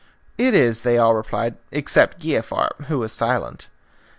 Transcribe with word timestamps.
"It 0.39 0.55
is," 0.55 0.81
they 0.81 0.97
all 0.97 1.13
replied, 1.13 1.57
except 1.69 2.21
Giafar, 2.21 2.85
who 2.87 2.97
was 2.97 3.13
silent. 3.13 3.67